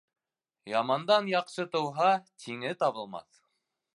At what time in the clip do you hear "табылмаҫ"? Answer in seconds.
2.85-3.41